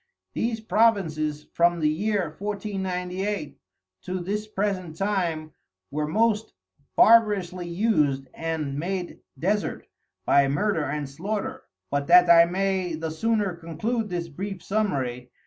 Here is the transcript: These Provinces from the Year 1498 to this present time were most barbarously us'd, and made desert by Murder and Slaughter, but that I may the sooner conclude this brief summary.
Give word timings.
These 0.33 0.61
Provinces 0.61 1.45
from 1.53 1.79
the 1.79 1.87
Year 1.87 2.35
1498 2.39 3.59
to 4.01 4.19
this 4.19 4.47
present 4.47 4.95
time 4.97 5.51
were 5.91 6.07
most 6.07 6.55
barbarously 6.95 7.67
us'd, 7.69 8.27
and 8.33 8.79
made 8.79 9.19
desert 9.37 9.87
by 10.25 10.47
Murder 10.47 10.85
and 10.85 11.07
Slaughter, 11.07 11.65
but 11.91 12.07
that 12.07 12.31
I 12.31 12.45
may 12.45 12.95
the 12.95 13.11
sooner 13.11 13.53
conclude 13.55 14.09
this 14.09 14.27
brief 14.27 14.63
summary. 14.63 15.29